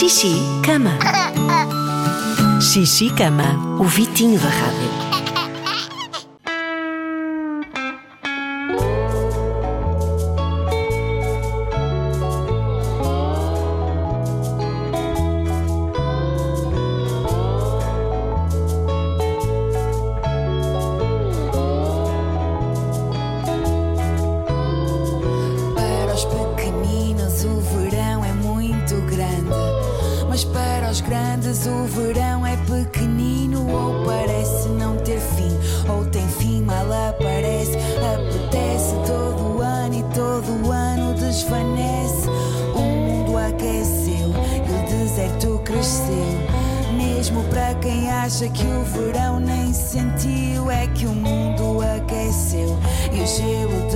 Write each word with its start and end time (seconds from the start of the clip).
Xixi, 0.00 0.32
cama. 0.62 0.96
Xixi, 2.58 3.10
cama. 3.10 3.44
O 3.78 3.84
Vitinho 3.84 4.40
da 4.40 4.48
Rádio. 4.48 5.09
Mas 30.30 30.44
para 30.44 30.88
os 30.88 31.00
grandes 31.00 31.66
o 31.66 31.84
verão 31.86 32.46
é 32.46 32.56
pequenino 32.58 33.68
ou 33.68 34.04
parece 34.04 34.68
não 34.68 34.96
ter 34.98 35.18
fim, 35.18 35.50
ou 35.90 36.06
tem 36.06 36.26
fim 36.28 36.62
mal 36.62 36.86
aparece, 37.08 37.76
apetece 38.14 38.94
todo 39.04 39.56
o 39.56 39.60
ano 39.60 39.92
e 39.92 40.02
todo 40.14 40.68
o 40.68 40.70
ano 40.70 41.14
desvanece. 41.14 42.28
O 42.76 42.80
mundo 42.80 43.36
aqueceu 43.38 44.30
e 44.30 44.70
o 44.70 44.88
deserto 44.88 45.60
cresceu. 45.64 46.60
Mesmo 46.96 47.42
para 47.44 47.74
quem 47.74 48.08
acha 48.08 48.48
que 48.48 48.64
o 48.64 48.84
verão 48.84 49.40
nem 49.40 49.72
sentiu, 49.72 50.70
é 50.70 50.86
que 50.86 51.06
o 51.06 51.12
mundo 51.12 51.80
aqueceu 51.96 52.78
e 53.12 53.20
o 53.20 53.26
gelo 53.26 53.89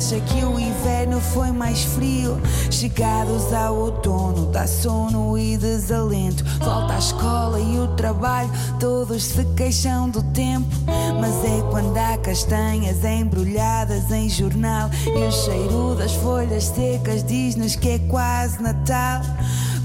acha 0.00 0.18
que 0.18 0.42
o 0.42 0.58
inverno 0.58 1.20
foi 1.20 1.52
mais 1.52 1.82
frio, 1.82 2.40
chegados 2.70 3.52
ao 3.52 3.76
outono, 3.76 4.46
dá 4.46 4.66
sono 4.66 5.36
e 5.36 5.58
desalento. 5.58 6.42
Volta 6.58 6.94
à 6.94 6.98
escola 6.98 7.60
e 7.60 7.78
o 7.78 7.86
trabalho, 7.88 8.50
todos 8.80 9.22
se 9.22 9.44
queixam 9.54 10.08
do 10.08 10.22
tempo. 10.32 10.66
Mas 11.20 11.44
é 11.44 11.62
quando 11.70 11.94
há 11.98 12.16
castanhas 12.16 13.04
embrulhadas 13.04 14.10
em 14.10 14.30
jornal 14.30 14.88
e 15.04 15.22
o 15.22 15.30
cheiro 15.30 15.94
das 15.94 16.14
folhas 16.14 16.64
secas 16.64 17.22
diz-nos 17.22 17.76
que 17.76 17.90
é 17.90 17.98
quase 17.98 18.62
Natal. 18.62 19.20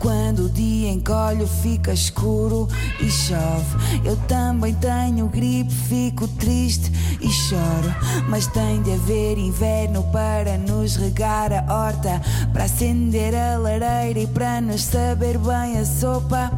Quando 0.00 0.46
o 0.46 0.48
dia 0.48 0.90
encolhe, 0.90 1.46
fica 1.46 1.92
escuro 1.92 2.66
e 2.98 3.10
chove. 3.10 3.76
Eu 4.02 4.16
também 4.26 4.72
tenho 4.74 5.28
gripe, 5.28 5.70
fico 5.70 6.26
triste 6.26 6.90
e 7.20 7.28
choro. 7.28 7.94
Mas 8.26 8.46
tem 8.46 8.80
de 8.82 8.92
haver 8.92 9.36
inverno 9.36 10.02
para 10.04 10.56
nos 10.56 10.96
regar 10.96 11.52
a 11.52 11.62
horta, 11.70 12.18
para 12.50 12.64
acender 12.64 13.34
a 13.34 13.58
lareira 13.58 14.20
e 14.20 14.26
para 14.26 14.62
nos 14.62 14.84
saber 14.84 15.36
bem 15.36 15.78
a 15.78 15.84
sopa. 15.84 16.50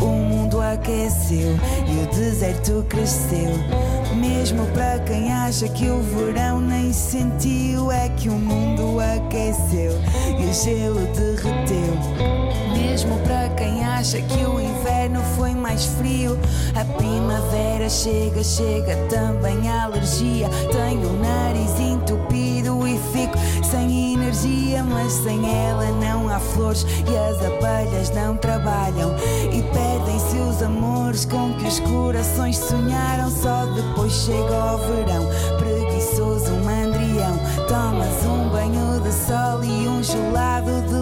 O 0.00 0.06
mundo 0.06 0.58
aqueceu 0.62 1.54
e 1.86 2.02
o 2.02 2.14
deserto 2.14 2.82
cresceu. 2.88 3.52
Mesmo 4.16 4.64
para 4.68 5.00
quem 5.00 5.30
acha 5.30 5.68
que 5.68 5.86
o 5.90 6.00
verão 6.00 6.62
nem 6.62 6.94
sentiu, 6.94 7.92
é 7.92 8.08
que 8.08 8.30
o 8.30 8.38
mundo 8.38 8.98
aqueceu 9.00 9.92
e 10.40 10.46
o 10.46 10.54
gelo 10.54 11.00
derreteu. 11.14 12.75
Mesmo 13.06 13.20
para 13.20 13.48
quem 13.50 13.84
acha 13.84 14.20
que 14.20 14.44
o 14.44 14.60
inverno 14.60 15.22
foi 15.36 15.52
mais 15.54 15.84
frio, 15.84 16.36
a 16.74 16.84
primavera 16.84 17.88
chega, 17.88 18.42
chega 18.42 18.96
também 19.08 19.68
a 19.68 19.84
alergia. 19.84 20.48
Tenho 20.72 21.10
o 21.10 21.18
nariz 21.20 21.78
entupido 21.78 22.84
e 22.86 22.98
fico 23.12 23.38
sem 23.70 24.14
energia, 24.14 24.82
mas 24.82 25.12
sem 25.12 25.38
ela 25.48 25.86
não 25.92 26.28
há 26.28 26.40
flores 26.40 26.84
e 26.84 27.16
as 27.16 27.36
abelhas 27.46 28.10
não 28.10 28.36
trabalham 28.36 29.14
e 29.52 29.62
perdem-se 29.62 30.36
os 30.38 30.60
amores 30.62 31.24
com 31.24 31.54
que 31.54 31.66
os 31.66 31.78
corações 31.78 32.56
sonharam. 32.56 33.30
Só 33.30 33.66
depois 33.66 34.12
chega 34.12 34.74
o 34.74 34.78
verão, 34.78 35.28
preguiçoso 35.58 36.52
mandrião. 36.64 37.38
Tomas 37.68 38.24
um 38.26 38.48
banho 38.48 39.00
de 39.00 39.12
sol 39.12 39.62
e 39.62 39.86
um 39.86 40.02
gelado 40.02 40.82
de 40.88 40.95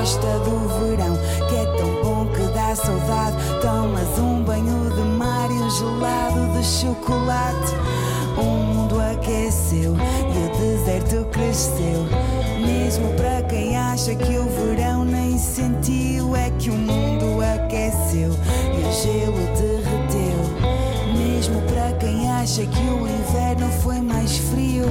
gosta 0.00 0.38
do 0.38 0.66
verão, 0.80 1.14
que 1.46 1.56
é 1.56 1.66
tão 1.76 2.02
bom 2.02 2.26
que 2.32 2.42
dá 2.54 2.74
saudade. 2.74 3.36
Tomas 3.60 4.18
um 4.18 4.42
banho 4.42 4.90
de 4.94 5.02
mar 5.02 5.50
e 5.50 5.54
um 5.54 5.70
gelado 5.70 6.58
de 6.58 6.64
chocolate. 6.64 7.74
O 8.38 8.42
mundo 8.42 8.98
aqueceu 8.98 9.94
e 9.94 10.46
o 10.46 10.58
deserto 10.58 11.26
cresceu. 11.30 12.06
Mesmo 12.64 13.12
para 13.14 13.42
quem 13.42 13.76
acha 13.76 14.14
que 14.14 14.38
o 14.38 14.48
verão 14.48 15.04
nem 15.04 15.36
sentiu, 15.36 16.34
é 16.34 16.50
que 16.58 16.70
o 16.70 16.74
mundo 16.74 17.42
aqueceu 17.42 18.30
e 18.30 18.88
o 18.88 18.92
gelo 19.02 19.46
derreteu. 19.54 20.40
Mesmo 21.14 21.60
para 21.62 21.92
quem 21.98 22.30
acha 22.30 22.64
que 22.64 22.80
o 22.80 23.06
inverno 23.06 23.68
foi 23.82 24.00
mais 24.00 24.38
frio. 24.38 24.86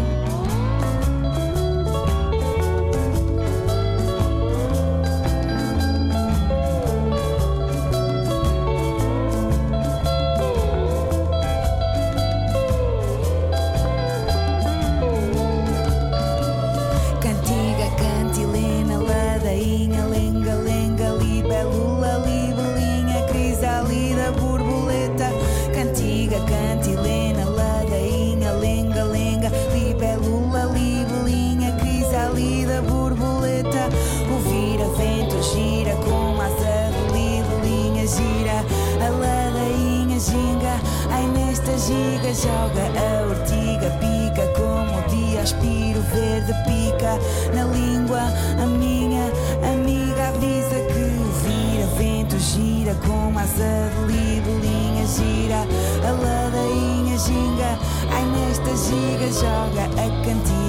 Nesta 41.69 41.93
giga 41.93 42.33
joga 42.33 42.83
a 42.97 43.27
ortiga, 43.29 43.89
pica 43.99 44.47
como 44.57 44.97
o 44.97 45.01
dia 45.07 45.41
aspiro 45.41 46.01
verde 46.01 46.53
pica 46.65 47.19
na 47.53 47.63
língua. 47.65 48.21
A 48.61 48.65
minha 48.65 49.25
amiga 49.71 50.29
avisa 50.29 50.79
que 50.89 51.03
o 51.21 51.31
vira-vento 51.43 52.39
gira 52.39 52.95
com 53.05 53.37
asa 53.37 53.91
de 53.91 54.13
libelinha, 54.13 55.05
gira 55.05 55.59
a 56.07 56.11
ladainha, 56.11 57.17
ginga. 57.17 57.77
Ai, 58.11 58.25
nesta 58.25 58.75
giga 58.75 59.31
joga 59.31 59.85
a 59.85 60.25
cantiga, 60.25 60.68